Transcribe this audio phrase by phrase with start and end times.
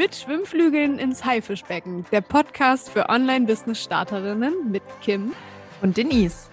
[0.00, 5.34] Mit Schwimmflügeln ins Haifischbecken, der Podcast für Online-Business-Starterinnen mit Kim
[5.82, 6.48] und Denise.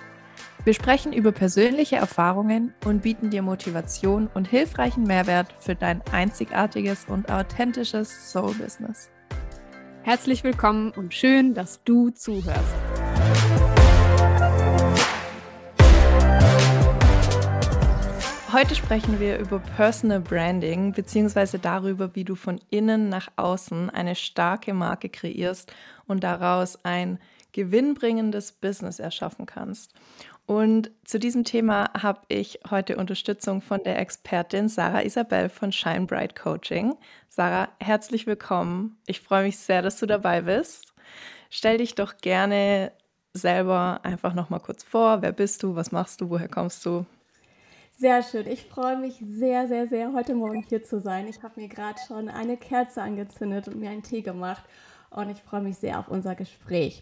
[0.66, 7.06] Wir sprechen über persönliche Erfahrungen und bieten dir Motivation und hilfreichen Mehrwert für dein einzigartiges
[7.08, 9.10] und authentisches Soul-Business.
[10.04, 12.87] Herzlich willkommen und schön, dass du zuhörst.
[18.54, 24.16] Heute sprechen wir über Personal Branding beziehungsweise darüber, wie du von innen nach außen eine
[24.16, 25.74] starke Marke kreierst
[26.08, 27.20] und daraus ein
[27.52, 29.94] gewinnbringendes Business erschaffen kannst.
[30.46, 36.06] Und zu diesem Thema habe ich heute Unterstützung von der Expertin Sarah Isabel von Shine
[36.06, 36.96] Bright Coaching.
[37.28, 38.96] Sarah, herzlich willkommen.
[39.08, 40.94] Ich freue mich sehr, dass du dabei bist.
[41.50, 42.94] Stell dich doch gerne
[43.34, 45.22] selber einfach noch mal kurz vor.
[45.22, 45.76] Wer bist du?
[45.76, 46.30] Was machst du?
[46.30, 47.06] Woher kommst du?
[48.00, 48.46] Sehr schön.
[48.46, 51.28] Ich freue mich sehr, sehr, sehr, heute Morgen hier zu sein.
[51.28, 54.64] Ich habe mir gerade schon eine Kerze angezündet und mir einen Tee gemacht
[55.10, 57.02] und ich freue mich sehr auf unser Gespräch.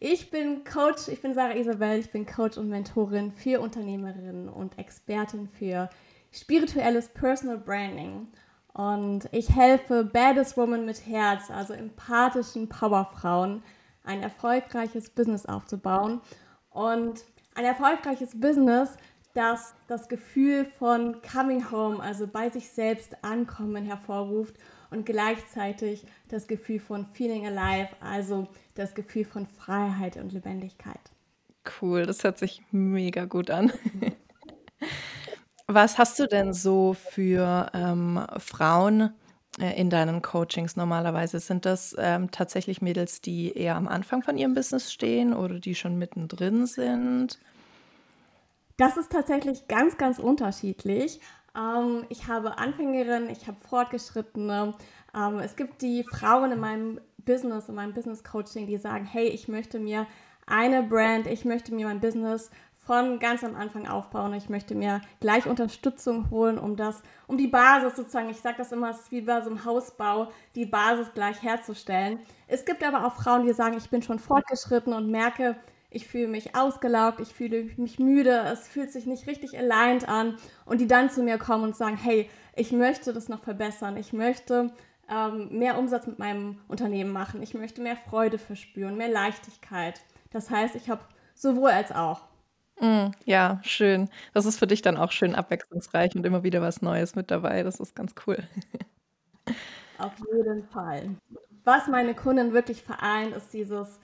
[0.00, 4.78] Ich bin Coach, ich bin Sarah Isabel, ich bin Coach und Mentorin für Unternehmerinnen und
[4.78, 5.88] Expertin für
[6.30, 8.28] spirituelles Personal Branding.
[8.74, 13.62] Und ich helfe Baddest Woman mit Herz, also empathischen Powerfrauen,
[14.02, 16.20] ein erfolgreiches Business aufzubauen.
[16.68, 18.98] Und ein erfolgreiches Business
[19.34, 24.54] das das Gefühl von Coming Home, also bei sich selbst ankommen, hervorruft
[24.90, 31.00] und gleichzeitig das Gefühl von Feeling Alive, also das Gefühl von Freiheit und Lebendigkeit.
[31.80, 33.72] Cool, das hört sich mega gut an.
[35.66, 39.14] Was hast du denn so für ähm, Frauen
[39.58, 41.40] äh, in deinen Coachings normalerweise?
[41.40, 45.74] Sind das ähm, tatsächlich Mädels, die eher am Anfang von ihrem Business stehen oder die
[45.74, 47.38] schon mittendrin sind?
[48.76, 51.20] Das ist tatsächlich ganz, ganz unterschiedlich.
[51.56, 54.74] Ähm, ich habe Anfängerinnen, ich habe Fortgeschrittene.
[55.14, 59.28] Ähm, es gibt die Frauen in meinem Business, in meinem Business Coaching, die sagen, hey,
[59.28, 60.06] ich möchte mir
[60.46, 62.50] eine Brand, ich möchte mir mein Business
[62.84, 64.34] von ganz am Anfang aufbauen.
[64.34, 68.72] Ich möchte mir gleich Unterstützung holen, um das, um die Basis sozusagen, ich sage das
[68.72, 72.18] immer, es ist wie bei so einem Hausbau, die Basis gleich herzustellen.
[72.46, 75.56] Es gibt aber auch Frauen, die sagen, ich bin schon fortgeschritten und merke,
[75.94, 80.36] ich fühle mich ausgelaugt, ich fühle mich müde, es fühlt sich nicht richtig aligned an
[80.64, 84.12] und die dann zu mir kommen und sagen, hey, ich möchte das noch verbessern, ich
[84.12, 84.72] möchte
[85.08, 90.00] ähm, mehr Umsatz mit meinem Unternehmen machen, ich möchte mehr Freude verspüren, mehr Leichtigkeit.
[90.30, 91.02] Das heißt, ich habe
[91.34, 92.22] sowohl als auch.
[92.80, 94.08] Mm, ja, schön.
[94.32, 97.62] Das ist für dich dann auch schön abwechslungsreich und immer wieder was Neues mit dabei.
[97.62, 98.38] Das ist ganz cool.
[99.98, 101.10] Auf jeden Fall.
[101.62, 104.00] Was meine Kunden wirklich vereint, ist dieses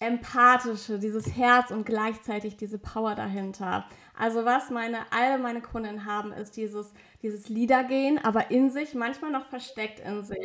[0.00, 3.86] empathische, dieses Herz und gleichzeitig diese Power dahinter.
[4.18, 9.30] Also was meine, alle meine Kunden haben, ist dieses, dieses Liedergehen, aber in sich, manchmal
[9.30, 10.38] noch versteckt in sich,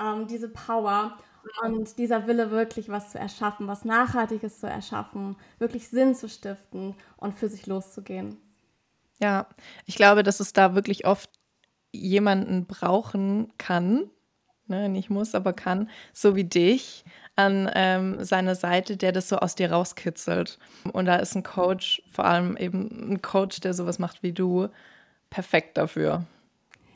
[0.00, 1.18] ähm, diese Power
[1.64, 6.94] und dieser Wille wirklich was zu erschaffen, was Nachhaltiges zu erschaffen, wirklich Sinn zu stiften
[7.16, 8.38] und für sich loszugehen.
[9.20, 9.46] Ja,
[9.86, 11.30] ich glaube, dass es da wirklich oft
[11.92, 14.10] jemanden brauchen kann,
[14.66, 17.04] ne, nicht muss, aber kann, so wie dich,
[17.36, 20.58] an ähm, seiner Seite, der das so aus dir rauskitzelt.
[20.92, 24.68] Und da ist ein Coach, vor allem eben ein Coach, der sowas macht wie du,
[25.30, 26.24] perfekt dafür.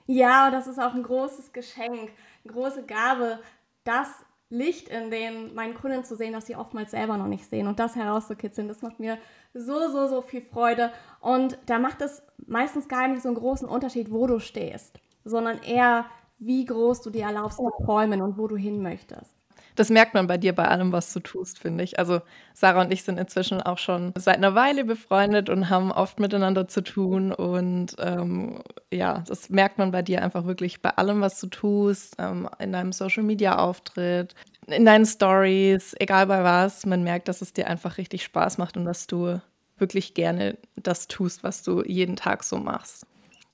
[0.07, 2.11] Ja, das ist auch ein großes Geschenk,
[2.45, 3.41] eine große Gabe,
[3.85, 4.09] das
[4.51, 7.79] Licht in den meinen Kunden zu sehen, das sie oftmals selber noch nicht sehen und
[7.79, 9.19] das herauszukitzeln, das macht mir
[9.53, 10.91] so, so, so viel Freude.
[11.21, 15.59] Und da macht es meistens gar nicht so einen großen Unterschied, wo du stehst, sondern
[15.63, 16.07] eher,
[16.39, 19.38] wie groß du dir erlaubst zu träumen und wo du hin möchtest.
[19.79, 22.01] Das merkt man bei dir bei allem, was du tust, finde ich.
[22.01, 22.21] Also
[22.53, 26.67] Sarah und ich sind inzwischen auch schon seit einer Weile befreundet und haben oft miteinander
[26.67, 27.31] zu tun.
[27.31, 32.17] Und ähm, ja, das merkt man bei dir einfach wirklich bei allem, was du tust,
[32.19, 34.35] ähm, in deinem Social-Media-Auftritt,
[34.67, 36.85] in deinen Stories, egal bei was.
[36.85, 39.41] Man merkt, dass es dir einfach richtig Spaß macht und dass du
[39.77, 43.07] wirklich gerne das tust, was du jeden Tag so machst.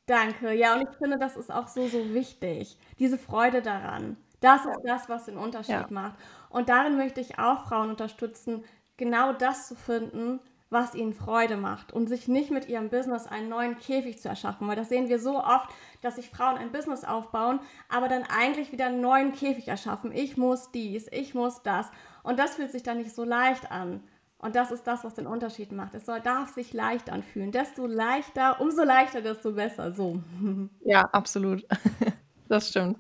[0.07, 0.55] Danke.
[0.55, 2.79] Ja, und ich finde, das ist auch so, so wichtig.
[2.99, 4.17] Diese Freude daran.
[4.45, 5.87] Das ist das, was den Unterschied ja.
[5.89, 6.15] macht.
[6.51, 8.63] Und darin möchte ich auch Frauen unterstützen,
[8.99, 10.39] genau das zu finden,
[10.69, 14.69] was ihnen Freude macht und sich nicht mit ihrem Business einen neuen Käfig zu erschaffen,
[14.69, 15.71] weil das sehen wir so oft,
[16.03, 17.59] dass sich Frauen ein Business aufbauen,
[17.89, 20.13] aber dann eigentlich wieder einen neuen Käfig erschaffen.
[20.13, 21.91] Ich muss dies, ich muss das
[22.23, 24.03] und das fühlt sich dann nicht so leicht an.
[24.39, 25.95] Und das ist das, was den Unterschied macht.
[25.95, 27.51] Es soll, darf sich leicht anfühlen.
[27.51, 29.93] Desto leichter, umso leichter, desto besser.
[29.93, 30.21] So.
[30.85, 31.65] Ja, absolut.
[32.55, 32.99] Das stimmt.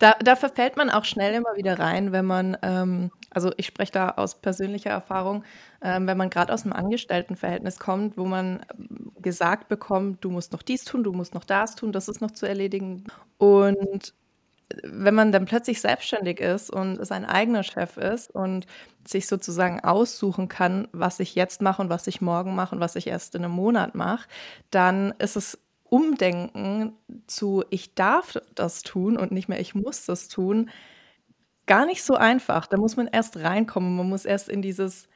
[0.00, 3.92] Da da verfällt man auch schnell immer wieder rein, wenn man ähm, also, ich spreche
[3.92, 5.44] da aus persönlicher Erfahrung,
[5.82, 10.52] ähm, wenn man gerade aus einem Angestelltenverhältnis kommt, wo man ähm, gesagt bekommt: „Du musst
[10.52, 13.04] noch dies tun, du musst noch das tun, das ist noch zu erledigen.“
[13.38, 14.14] Und
[14.84, 18.66] wenn man dann plötzlich selbstständig ist und sein eigener Chef ist und
[19.06, 22.96] sich sozusagen aussuchen kann, was ich jetzt mache und was ich morgen mache und was
[22.96, 24.28] ich erst in einem Monat mache,
[24.70, 25.58] dann ist es
[25.90, 26.92] Umdenken
[27.26, 30.70] zu ich darf das tun und nicht mehr ich muss das tun,
[31.66, 32.66] gar nicht so einfach.
[32.66, 33.96] Da muss man erst reinkommen.
[33.96, 35.08] Man muss erst in dieses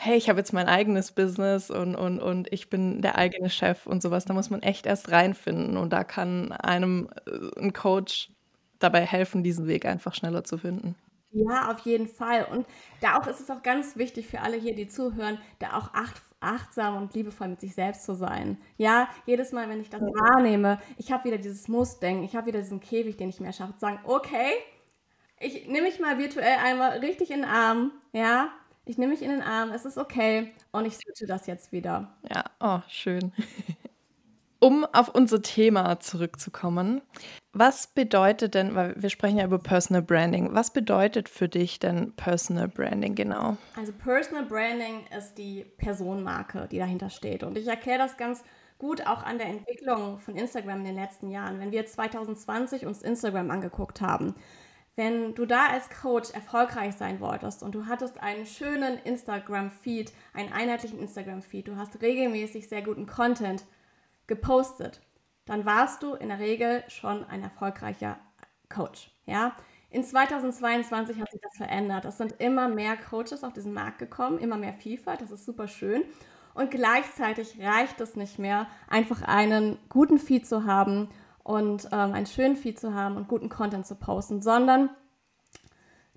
[0.00, 3.84] hey, ich habe jetzt mein eigenes Business und, und, und ich bin der eigene Chef
[3.84, 4.24] und sowas.
[4.24, 8.30] Da muss man echt erst reinfinden und da kann einem äh, ein Coach
[8.78, 10.94] dabei helfen, diesen Weg einfach schneller zu finden.
[11.32, 12.44] Ja, auf jeden Fall.
[12.44, 12.64] Und
[13.00, 16.22] da auch ist es auch ganz wichtig für alle hier, die zuhören, da auch acht,
[16.40, 18.58] achtsam und liebevoll mit sich selbst zu sein.
[18.76, 22.60] Ja, jedes Mal, wenn ich das wahrnehme, ich habe wieder dieses Muss-Denken, ich habe wieder
[22.60, 24.52] diesen Käfig, den ich mir schaffe, zu sagen, okay,
[25.40, 28.48] ich nehme mich mal virtuell einmal richtig in den Arm, ja,
[28.84, 32.16] ich nehme mich in den Arm, es ist okay und ich switche das jetzt wieder.
[32.32, 33.32] Ja, oh, schön.
[34.60, 37.02] um auf unser Thema zurückzukommen,
[37.58, 42.12] was bedeutet denn, weil wir sprechen ja über Personal Branding, was bedeutet für dich denn
[42.12, 43.56] Personal Branding genau?
[43.76, 47.42] Also Personal Branding ist die Personenmarke, die dahinter steht.
[47.42, 48.44] Und ich erkläre das ganz
[48.78, 51.58] gut auch an der Entwicklung von Instagram in den letzten Jahren.
[51.58, 54.34] Wenn wir 2020 uns Instagram angeguckt haben,
[54.94, 60.52] wenn du da als Coach erfolgreich sein wolltest und du hattest einen schönen Instagram-Feed, einen
[60.52, 63.64] einheitlichen Instagram-Feed, du hast regelmäßig sehr guten Content
[64.26, 65.00] gepostet,
[65.48, 68.18] dann warst du in der Regel schon ein erfolgreicher
[68.68, 69.10] Coach.
[69.26, 69.52] Ja?
[69.90, 72.04] In 2022 hat sich das verändert.
[72.04, 75.66] Es sind immer mehr Coaches auf diesen Markt gekommen, immer mehr Vielfalt, das ist super
[75.66, 76.04] schön.
[76.52, 81.08] Und gleichzeitig reicht es nicht mehr, einfach einen guten Feed zu haben
[81.42, 84.90] und ähm, einen schönen Feed zu haben und guten Content zu posten, sondern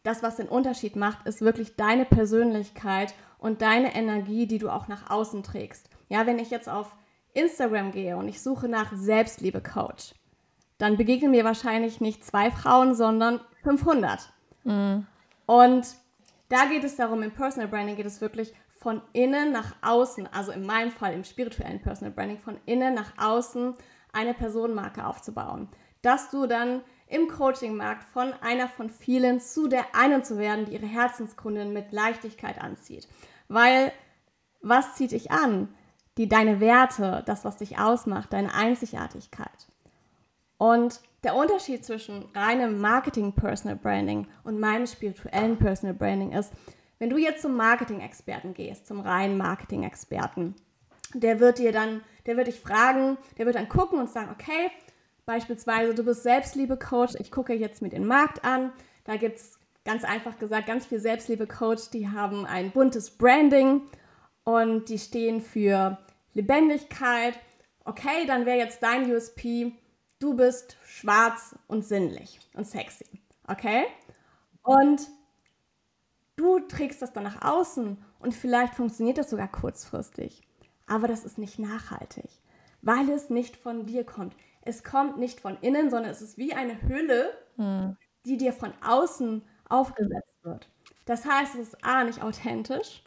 [0.04, 4.90] das, was den Unterschied macht, ist wirklich deine Persönlichkeit und deine Energie, die du auch
[4.90, 5.90] nach außen trägst.
[6.10, 6.98] Ja, wenn ich jetzt auf
[7.34, 10.14] Instagram gehe und ich suche nach Selbstliebe-Coach,
[10.78, 14.32] dann begegnen mir wahrscheinlich nicht zwei Frauen, sondern 500.
[14.64, 15.06] Mhm.
[15.46, 15.96] Und
[16.50, 20.52] da geht es darum, im Personal Branding geht es wirklich von innen nach außen, also
[20.52, 23.76] in meinem Fall im spirituellen Personal Branding, von innen nach außen
[24.12, 25.70] eine Personenmarke aufzubauen.
[26.02, 30.74] Dass du dann im Coaching-Markt von einer von vielen zu der einen zu werden, die
[30.74, 33.08] ihre Herzenskundin mit Leichtigkeit anzieht.
[33.48, 33.92] Weil
[34.62, 35.70] was zieht dich an?
[36.22, 39.68] Die deine Werte, das, was dich ausmacht, deine Einzigartigkeit.
[40.60, 46.52] Und der Unterschied zwischen reinem Marketing-Personal Branding und meinem spirituellen Personal Branding ist,
[47.00, 50.54] wenn du jetzt zum Marketing-Experten gehst, zum reinen Marketing-Experten,
[51.16, 54.70] der wird dir dann, der wird dich fragen, der wird dann gucken und sagen, okay,
[55.26, 58.72] beispielsweise, du bist Selbstliebe-Coach, ich gucke jetzt mir den Markt an,
[59.06, 63.82] da gibt es ganz einfach gesagt ganz viel Selbstliebe-Coach, die haben ein buntes Branding
[64.44, 65.98] und die stehen für
[66.34, 67.40] Lebendigkeit.
[67.84, 69.74] Okay, dann wäre jetzt dein USP,
[70.20, 73.06] du bist schwarz und sinnlich und sexy.
[73.48, 73.86] Okay?
[74.64, 75.08] Und
[76.36, 80.42] du trägst das dann nach außen und vielleicht funktioniert das sogar kurzfristig.
[80.88, 82.30] Aber das ist nicht nachhaltig,
[82.82, 84.36] weil es nicht von dir kommt.
[84.62, 87.98] Es kommt nicht von innen, sondern es ist wie eine Hülle, hm.
[88.26, 90.70] die dir von außen aufgesetzt wird.
[91.06, 93.04] Das heißt, es ist A nicht authentisch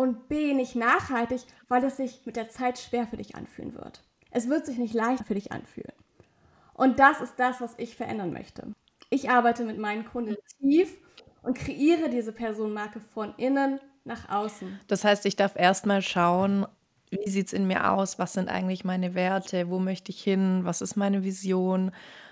[0.00, 4.02] und B nicht nachhaltig, weil es sich mit der Zeit schwer für dich anfühlen wird.
[4.30, 5.92] Es wird sich nicht leicht für dich anfühlen.
[6.72, 8.72] Und das ist das, was ich verändern möchte.
[9.10, 10.96] Ich arbeite mit meinen Kunden tief
[11.42, 14.80] und kreiere diese Personenmarke von innen nach außen.
[14.86, 16.66] Das heißt, ich darf erstmal schauen,
[17.10, 18.18] wie sieht es in mir aus?
[18.18, 19.68] Was sind eigentlich meine Werte?
[19.68, 20.60] Wo möchte ich hin?
[20.64, 21.90] Was ist meine Vision?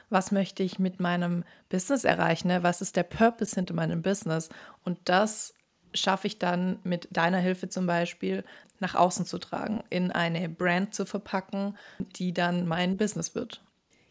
[0.09, 2.49] Was möchte ich mit meinem Business erreichen?
[2.49, 2.63] Ne?
[2.63, 4.49] Was ist der Purpose hinter meinem Business?
[4.85, 5.53] Und das
[5.95, 8.45] schaffe ich dann mit deiner Hilfe zum Beispiel
[8.81, 13.63] nach außen zu tragen, in eine Brand zu verpacken, die dann mein Business wird.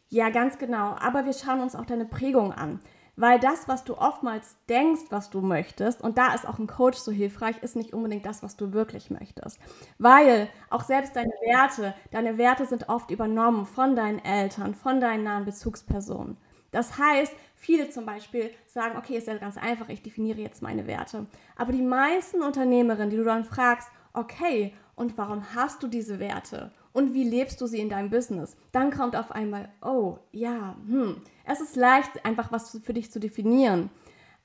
[0.09, 0.95] Ja, ganz genau.
[0.99, 2.79] Aber wir schauen uns auch deine Prägung an.
[3.19, 6.99] Weil das, was du oftmals denkst, was du möchtest, und da ist auch ein Coach
[6.99, 9.57] so hilfreich, ist nicht unbedingt das, was du wirklich möchtest.
[9.97, 15.23] Weil auch selbst deine Werte, deine Werte sind oft übernommen von deinen Eltern, von deinen
[15.23, 16.37] nahen Bezugspersonen.
[16.69, 20.87] Das heißt, viele zum Beispiel sagen, okay, ist ja ganz einfach, ich definiere jetzt meine
[20.87, 21.25] Werte.
[21.55, 26.71] Aber die meisten Unternehmerinnen, die du dann fragst, okay, und warum hast du diese Werte?
[26.93, 28.55] Und wie lebst du sie in deinem Business?
[28.71, 33.19] Dann kommt auf einmal, oh, ja, hm, es ist leicht, einfach was für dich zu
[33.19, 33.89] definieren.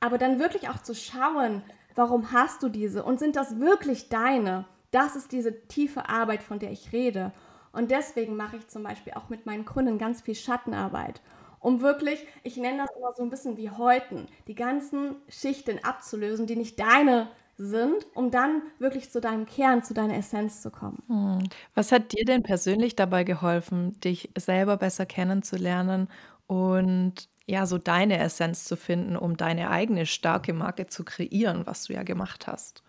[0.01, 1.63] Aber dann wirklich auch zu schauen,
[1.95, 3.05] warum hast du diese?
[3.05, 4.67] Und sind das wirklich deine?
[4.91, 7.33] Das ist diese tiefe Arbeit, von der ich rede.
[7.73, 11.23] Und deswegen mache ich zum Beispiel auch mit meinen Kunden ganz viel Schattenarbeit
[11.63, 16.47] um wirklich, ich nenne das immer so ein bisschen wie Häuten, die ganzen Schichten abzulösen,
[16.47, 21.03] die nicht deine sind, um dann wirklich zu deinem Kern, zu deiner Essenz zu kommen.
[21.07, 21.49] Hm.
[21.75, 26.09] Was hat dir denn persönlich dabei geholfen, dich selber besser kennenzulernen
[26.47, 31.85] und ja, so deine Essenz zu finden, um deine eigene starke Marke zu kreieren, was
[31.85, 32.83] du ja gemacht hast?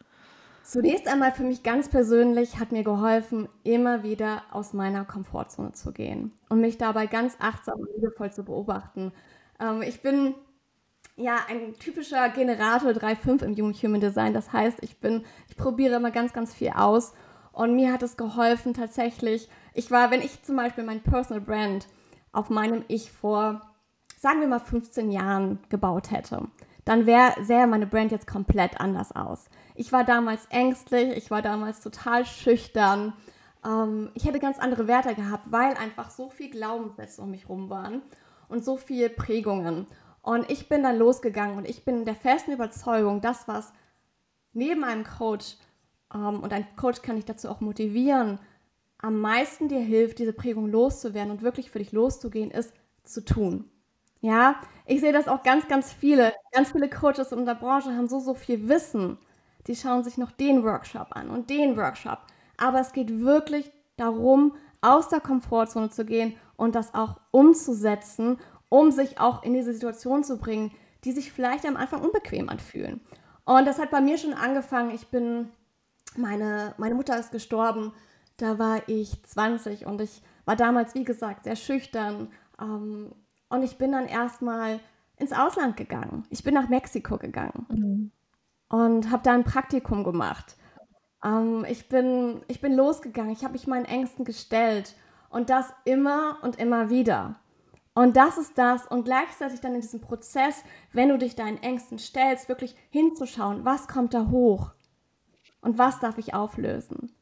[0.63, 5.91] Zunächst einmal für mich ganz persönlich hat mir geholfen, immer wieder aus meiner Komfortzone zu
[5.91, 9.11] gehen und mich dabei ganz achtsam und liebevoll zu beobachten.
[9.59, 10.33] Ähm, ich bin
[11.17, 14.33] ja ein typischer Generator 3.5 im Human Design.
[14.33, 17.13] Das heißt, ich bin, ich probiere immer ganz, ganz viel aus
[17.51, 19.49] und mir hat es geholfen tatsächlich.
[19.73, 21.87] Ich war, wenn ich zum Beispiel mein Personal Brand
[22.31, 23.61] auf meinem Ich vor,
[24.17, 26.47] sagen wir mal 15 Jahren gebaut hätte,
[26.85, 29.45] dann wäre sähe meine Brand jetzt komplett anders aus.
[29.75, 33.13] Ich war damals ängstlich, ich war damals total schüchtern.
[33.65, 37.69] Ähm, ich hätte ganz andere Werte gehabt, weil einfach so viel Glaubenssätze um mich rum
[37.69, 38.01] waren
[38.49, 39.87] und so viel Prägungen.
[40.21, 43.73] Und ich bin dann losgegangen und ich bin der festen Überzeugung, das, was
[44.53, 45.57] neben einem Coach,
[46.13, 48.39] ähm, und ein Coach kann dich dazu auch motivieren,
[48.97, 52.73] am meisten dir hilft, diese Prägung loszuwerden und wirklich für dich loszugehen, ist
[53.03, 53.69] zu tun.
[54.23, 58.07] Ja, ich sehe das auch ganz, ganz viele, ganz viele Coaches in der Branche haben
[58.07, 59.17] so, so viel Wissen.
[59.67, 62.19] Die schauen sich noch den Workshop an und den Workshop.
[62.57, 68.39] Aber es geht wirklich darum, aus der Komfortzone zu gehen und das auch umzusetzen,
[68.69, 70.71] um sich auch in diese Situation zu bringen,
[71.03, 73.01] die sich vielleicht am Anfang unbequem anfühlen.
[73.43, 74.91] Und das hat bei mir schon angefangen.
[74.95, 75.49] Ich bin,
[76.15, 77.93] meine, meine Mutter ist gestorben,
[78.37, 82.29] da war ich 20 und ich war damals, wie gesagt, sehr schüchtern.
[82.61, 83.13] Ähm,
[83.49, 84.79] und ich bin dann erstmal
[85.17, 86.25] ins Ausland gegangen.
[86.29, 88.11] Ich bin nach Mexiko gegangen mhm.
[88.69, 90.57] und habe da ein Praktikum gemacht.
[91.23, 94.95] Ähm, ich, bin, ich bin losgegangen, ich habe mich meinen Ängsten gestellt
[95.29, 97.35] und das immer und immer wieder.
[97.95, 101.99] Und das ist das und gleichzeitig dann in diesem Prozess, wenn du dich deinen Ängsten
[101.99, 104.71] stellst, wirklich hinzuschauen, was kommt da hoch
[105.61, 107.13] und was darf ich auflösen.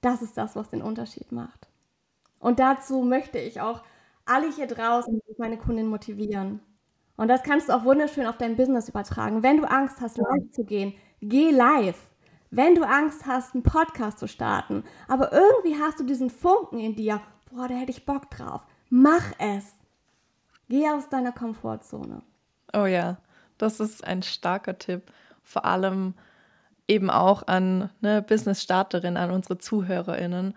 [0.00, 1.68] Das ist das, was den Unterschied macht.
[2.38, 3.82] Und dazu möchte ich auch
[4.26, 6.60] alle hier draußen meine Kundin motivieren.
[7.16, 9.42] Und das kannst du auch wunderschön auf dein Business übertragen.
[9.42, 11.98] Wenn du Angst hast, live zu gehen, geh live.
[12.50, 16.94] Wenn du Angst hast, einen Podcast zu starten, aber irgendwie hast du diesen Funken in
[16.94, 19.74] dir, boah, da hätte ich Bock drauf, mach es.
[20.68, 22.22] Geh aus deiner Komfortzone.
[22.72, 23.18] Oh ja,
[23.58, 25.12] das ist ein starker Tipp.
[25.42, 26.14] Vor allem
[26.88, 30.54] eben auch an ne, Business-Starterinnen, an unsere ZuhörerInnen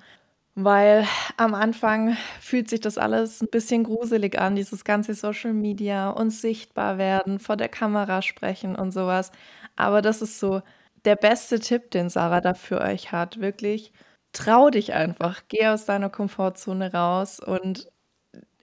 [0.64, 1.06] weil
[1.38, 6.32] am Anfang fühlt sich das alles ein bisschen gruselig an, dieses ganze Social Media und
[6.32, 9.32] sichtbar werden, vor der Kamera sprechen und sowas.
[9.76, 10.62] Aber das ist so
[11.06, 13.40] der beste Tipp, den Sarah da für euch hat.
[13.40, 13.94] Wirklich,
[14.34, 17.88] trau dich einfach, geh aus deiner Komfortzone raus und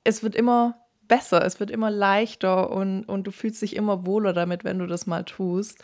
[0.05, 0.77] es wird immer
[1.09, 4.87] besser, es wird immer leichter und, und du fühlst dich immer wohler damit, wenn du
[4.87, 5.83] das mal tust.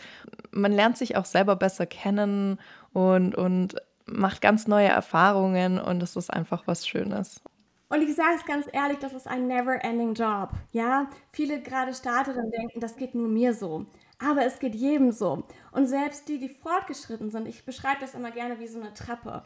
[0.51, 2.59] Man lernt sich auch selber besser kennen
[2.93, 7.41] und, und macht ganz neue Erfahrungen und es ist einfach was Schönes.
[7.89, 10.51] Und ich sage es ganz ehrlich, das ist ein never-ending Job.
[10.73, 13.85] Ja, viele gerade Starterinnen denken, das geht nur mir so.
[14.19, 15.45] Aber es geht jedem so.
[15.73, 19.43] Und selbst die, die fortgeschritten sind, ich beschreibe das immer gerne wie so eine Treppe.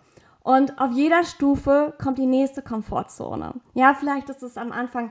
[0.47, 3.55] Und auf jeder Stufe kommt die nächste Komfortzone.
[3.75, 5.11] Ja, vielleicht ist es am Anfang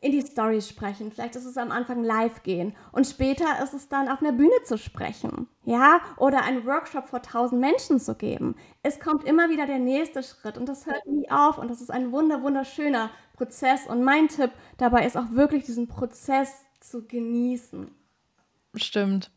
[0.00, 1.10] in die Stories sprechen.
[1.10, 4.62] Vielleicht ist es am Anfang live gehen und später ist es dann auf einer Bühne
[4.64, 8.54] zu sprechen, ja, oder einen Workshop vor tausend Menschen zu geben.
[8.82, 11.90] Es kommt immer wieder der nächste Schritt und das hört nie auf und das ist
[11.90, 17.90] ein wunder wunderschöner Prozess und mein Tipp dabei ist auch wirklich diesen Prozess zu genießen.
[18.74, 19.30] Stimmt.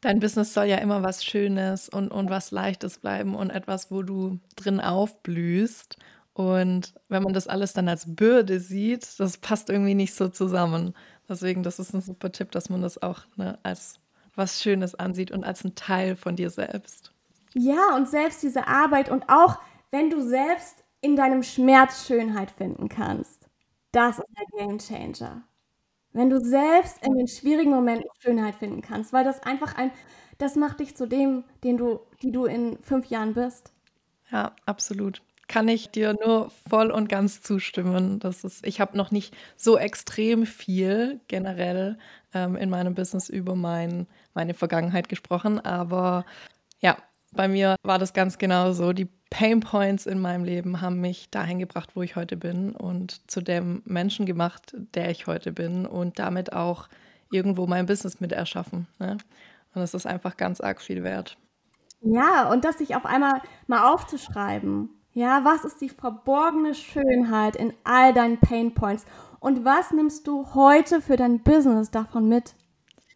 [0.00, 4.02] Dein Business soll ja immer was Schönes und, und was Leichtes bleiben und etwas, wo
[4.02, 5.98] du drin aufblühst
[6.40, 10.94] und wenn man das alles dann als Bürde sieht, das passt irgendwie nicht so zusammen.
[11.28, 14.00] Deswegen, das ist ein super Tipp, dass man das auch ne, als
[14.34, 17.12] was Schönes ansieht und als ein Teil von dir selbst.
[17.52, 19.58] Ja, und selbst diese Arbeit und auch
[19.90, 23.46] wenn du selbst in deinem Schmerz Schönheit finden kannst,
[23.92, 25.42] das ist der Game Changer.
[26.14, 29.90] Wenn du selbst in den schwierigen Momenten Schönheit finden kannst, weil das einfach ein,
[30.38, 33.74] das macht dich zu dem, den du, die du in fünf Jahren bist.
[34.30, 38.20] Ja, absolut kann ich dir nur voll und ganz zustimmen.
[38.20, 41.98] Das ist, ich habe noch nicht so extrem viel generell
[42.32, 46.24] ähm, in meinem Business über mein, meine Vergangenheit gesprochen, aber
[46.78, 46.96] ja,
[47.32, 48.92] bei mir war das ganz genau so.
[48.92, 53.28] Die Pain Points in meinem Leben haben mich dahin gebracht, wo ich heute bin und
[53.28, 56.88] zu dem Menschen gemacht, der ich heute bin und damit auch
[57.32, 58.86] irgendwo mein Business mit erschaffen.
[59.00, 59.18] Ne?
[59.74, 61.36] Und das ist einfach ganz arg viel wert.
[62.02, 67.72] Ja, und das sich auf einmal mal aufzuschreiben ja, was ist die verborgene Schönheit in
[67.84, 69.04] all deinen Pain Points?
[69.40, 72.54] Und was nimmst du heute für dein Business davon mit?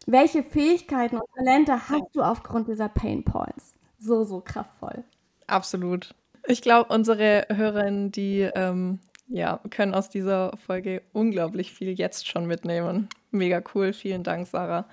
[0.05, 3.75] Welche Fähigkeiten und Talente hast du aufgrund dieser Pain Points?
[3.97, 5.03] So, so kraftvoll.
[5.47, 6.13] Absolut.
[6.47, 12.45] Ich glaube, unsere Hörerinnen, die ähm, ja, können aus dieser Folge unglaublich viel jetzt schon
[12.45, 13.09] mitnehmen.
[13.31, 13.93] Mega cool.
[13.93, 14.85] Vielen Dank, Sarah.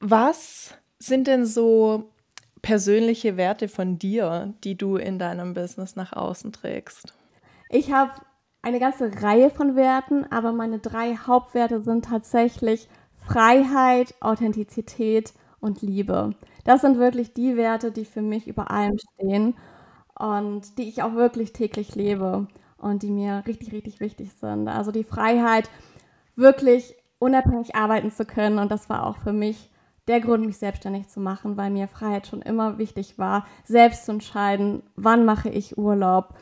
[0.00, 2.10] Was sind denn so
[2.66, 7.14] persönliche Werte von dir, die du in deinem Business nach außen trägst?
[7.70, 8.10] Ich habe
[8.60, 12.88] eine ganze Reihe von Werten, aber meine drei Hauptwerte sind tatsächlich
[13.24, 16.34] Freiheit, Authentizität und Liebe.
[16.64, 19.54] Das sind wirklich die Werte, die für mich über allem stehen
[20.18, 24.66] und die ich auch wirklich täglich lebe und die mir richtig, richtig wichtig sind.
[24.66, 25.70] Also die Freiheit,
[26.34, 29.70] wirklich unabhängig arbeiten zu können und das war auch für mich
[30.08, 34.12] der Grund, mich selbstständig zu machen, weil mir Freiheit schon immer wichtig war, selbst zu
[34.12, 36.34] entscheiden, wann mache ich Urlaub,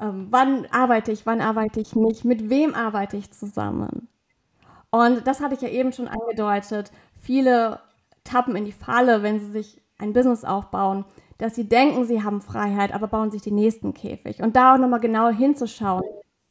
[0.00, 4.08] ähm, wann arbeite ich, wann arbeite ich nicht, mit wem arbeite ich zusammen.
[4.90, 6.90] Und das hatte ich ja eben schon angedeutet.
[7.16, 7.80] Viele
[8.24, 11.04] tappen in die Falle, wenn sie sich ein Business aufbauen,
[11.38, 14.42] dass sie denken, sie haben Freiheit, aber bauen sich den nächsten Käfig.
[14.42, 16.02] Und da auch nochmal genauer hinzuschauen.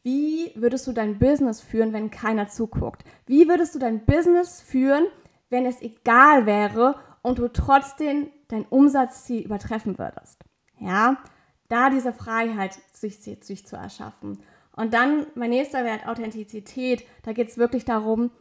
[0.03, 3.03] Wie würdest du dein Business führen, wenn keiner zuguckt?
[3.27, 5.05] Wie würdest du dein Business führen,
[5.51, 10.43] wenn es egal wäre und du trotzdem dein Umsatzziel übertreffen würdest?
[10.79, 11.17] Ja,
[11.70, 14.39] da diese Freiheit sich, sich zu erschaffen.
[14.75, 17.05] Und dann mein nächster Wert, Authentizität.
[17.24, 18.31] Da geht es wirklich darum,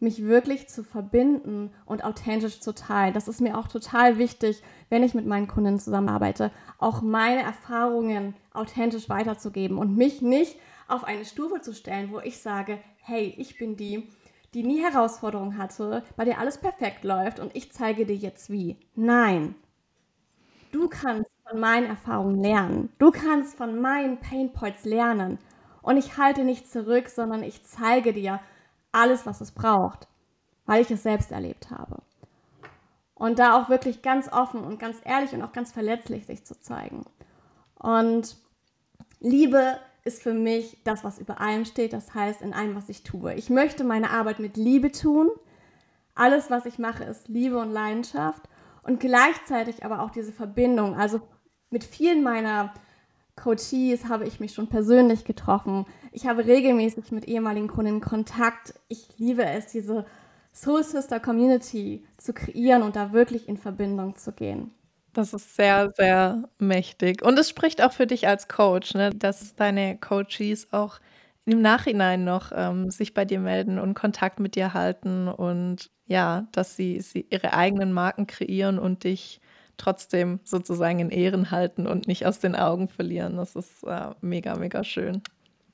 [0.00, 3.14] mich wirklich zu verbinden und authentisch zu teilen.
[3.14, 8.34] Das ist mir auch total wichtig, wenn ich mit meinen Kunden zusammenarbeite, auch meine Erfahrungen
[8.52, 10.56] authentisch weiterzugeben und mich nicht
[10.88, 14.08] auf eine Stufe zu stellen, wo ich sage, hey, ich bin die,
[14.54, 18.78] die nie Herausforderungen hatte, bei der alles perfekt läuft und ich zeige dir jetzt wie.
[18.94, 19.54] Nein.
[20.72, 22.88] Du kannst von meinen Erfahrungen lernen.
[22.98, 25.38] Du kannst von meinen Painpoints lernen.
[25.82, 28.40] Und ich halte nicht zurück, sondern ich zeige dir,
[28.90, 30.08] alles, was es braucht,
[30.66, 32.00] weil ich es selbst erlebt habe.
[33.14, 36.60] Und da auch wirklich ganz offen und ganz ehrlich und auch ganz verletzlich sich zu
[36.60, 37.04] zeigen.
[37.78, 38.36] Und
[39.20, 43.02] Liebe ist für mich das, was über allem steht, das heißt in allem, was ich
[43.02, 43.34] tue.
[43.34, 45.30] Ich möchte meine Arbeit mit Liebe tun.
[46.14, 48.42] Alles, was ich mache, ist Liebe und Leidenschaft
[48.82, 50.94] und gleichzeitig aber auch diese Verbindung.
[50.94, 51.20] Also
[51.70, 52.72] mit vielen meiner
[53.36, 55.86] Coaches habe ich mich schon persönlich getroffen.
[56.12, 58.74] Ich habe regelmäßig mit ehemaligen Kunden Kontakt.
[58.88, 60.06] Ich liebe es, diese
[60.52, 64.70] Soul Sister Community zu kreieren und da wirklich in Verbindung zu gehen.
[65.14, 67.22] Das ist sehr, sehr mächtig.
[67.22, 69.10] Und es spricht auch für dich als Coach, ne?
[69.10, 70.98] dass deine Coaches auch
[71.46, 76.48] im Nachhinein noch ähm, sich bei dir melden und Kontakt mit dir halten und ja,
[76.52, 79.40] dass sie, sie ihre eigenen Marken kreieren und dich
[79.76, 83.36] trotzdem sozusagen in Ehren halten und nicht aus den Augen verlieren.
[83.36, 85.22] Das ist äh, mega, mega schön.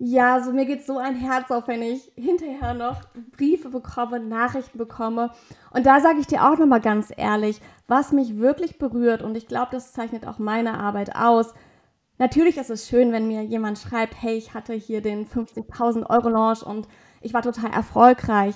[0.03, 3.03] Ja, also mir geht so ein Herz auf, wenn ich hinterher noch
[3.37, 5.31] Briefe bekomme, Nachrichten bekomme.
[5.73, 9.47] Und da sage ich dir auch nochmal ganz ehrlich, was mich wirklich berührt, und ich
[9.47, 11.53] glaube, das zeichnet auch meine Arbeit aus.
[12.17, 16.31] Natürlich ist es schön, wenn mir jemand schreibt, hey, ich hatte hier den 50.000 Euro
[16.31, 16.89] Launch und
[17.21, 18.55] ich war total erfolgreich.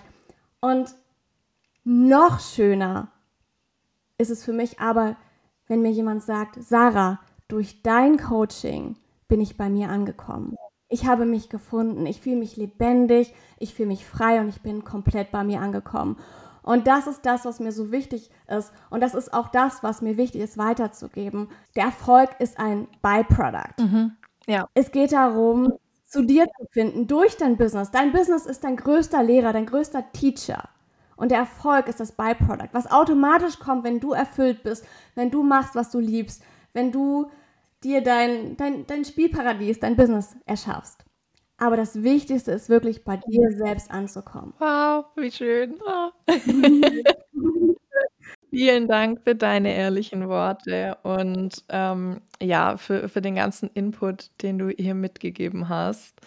[0.60, 0.94] Und
[1.84, 3.12] noch schöner
[4.16, 5.16] ist es für mich aber,
[5.66, 8.96] wenn mir jemand sagt, Sarah, durch dein Coaching
[9.28, 10.56] bin ich bei mir angekommen.
[10.94, 14.84] Ich habe mich gefunden, ich fühle mich lebendig, ich fühle mich frei und ich bin
[14.84, 16.18] komplett bei mir angekommen.
[16.62, 18.72] Und das ist das, was mir so wichtig ist.
[18.90, 21.48] Und das ist auch das, was mir wichtig ist, weiterzugeben.
[21.74, 23.80] Der Erfolg ist ein Byproduct.
[23.80, 24.12] Mhm.
[24.46, 24.68] Ja.
[24.74, 25.72] Es geht darum,
[26.06, 27.90] zu dir zu finden durch dein Business.
[27.90, 30.68] Dein Business ist dein größter Lehrer, dein größter Teacher.
[31.16, 35.42] Und der Erfolg ist das Byproduct, was automatisch kommt, wenn du erfüllt bist, wenn du
[35.42, 37.32] machst, was du liebst, wenn du
[37.84, 41.04] dir dein, dein, dein Spielparadies, dein Business erschaffst.
[41.56, 44.54] Aber das Wichtigste ist wirklich bei dir selbst anzukommen.
[44.58, 45.76] Wow, wie schön.
[45.86, 46.10] Oh.
[48.50, 54.58] Vielen Dank für deine ehrlichen Worte und ähm, ja, für, für den ganzen Input, den
[54.58, 56.20] du hier mitgegeben hast.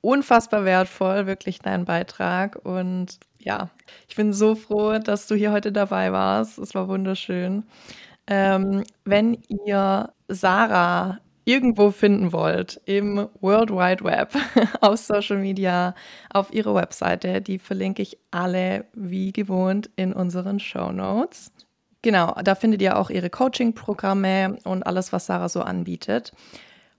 [0.00, 2.58] Unfassbar wertvoll, wirklich dein Beitrag.
[2.64, 3.68] Und ja,
[4.08, 6.58] ich bin so froh, dass du hier heute dabei warst.
[6.58, 7.64] Es war wunderschön.
[8.28, 14.34] Ähm, wenn ihr Sarah irgendwo finden wollt, im World Wide Web,
[14.82, 15.94] auf Social Media,
[16.30, 21.50] auf ihrer Webseite, die verlinke ich alle wie gewohnt in unseren Show Notes.
[22.02, 26.32] Genau, da findet ihr auch ihre Coaching-Programme und alles, was Sarah so anbietet.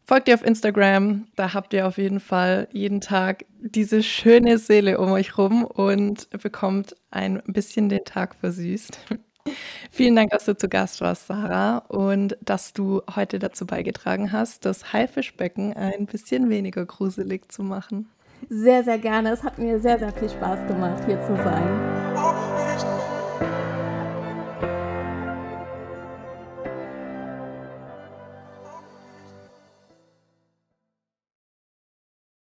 [0.04, 4.98] Folgt ihr auf Instagram, da habt ihr auf jeden Fall jeden Tag diese schöne Seele
[4.98, 9.00] um euch rum und bekommt ein bisschen den Tag versüßt.
[9.92, 14.66] Vielen Dank, dass du zu Gast warst, Sarah, und dass du heute dazu beigetragen hast,
[14.66, 18.10] das Haifischbecken ein bisschen weniger gruselig zu machen.
[18.50, 19.32] Sehr, sehr gerne.
[19.32, 22.29] Es hat mir sehr, sehr viel Spaß gemacht, hier zu sein.